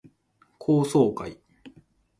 [0.57, 1.39] 高層階